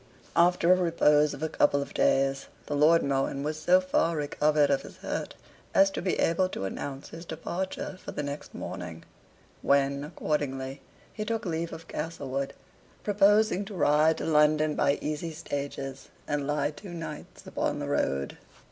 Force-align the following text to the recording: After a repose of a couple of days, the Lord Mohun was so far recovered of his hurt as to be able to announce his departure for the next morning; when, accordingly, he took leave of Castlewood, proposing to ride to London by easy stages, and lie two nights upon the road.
After 0.35 0.73
a 0.73 0.77
repose 0.77 1.35
of 1.35 1.43
a 1.43 1.47
couple 1.49 1.79
of 1.79 1.93
days, 1.93 2.47
the 2.65 2.75
Lord 2.75 3.03
Mohun 3.03 3.43
was 3.43 3.59
so 3.59 3.79
far 3.79 4.15
recovered 4.17 4.71
of 4.71 4.81
his 4.81 4.97
hurt 4.97 5.35
as 5.75 5.91
to 5.91 6.01
be 6.01 6.17
able 6.19 6.49
to 6.49 6.65
announce 6.65 7.09
his 7.09 7.23
departure 7.23 7.99
for 8.03 8.11
the 8.11 8.23
next 8.23 8.55
morning; 8.55 9.03
when, 9.61 10.03
accordingly, 10.03 10.81
he 11.13 11.23
took 11.23 11.45
leave 11.45 11.71
of 11.71 11.87
Castlewood, 11.87 12.55
proposing 13.03 13.63
to 13.65 13.75
ride 13.75 14.17
to 14.17 14.25
London 14.25 14.73
by 14.73 14.97
easy 15.03 15.29
stages, 15.33 16.09
and 16.27 16.47
lie 16.47 16.71
two 16.71 16.95
nights 16.95 17.45
upon 17.45 17.77
the 17.77 17.87
road. 17.87 18.39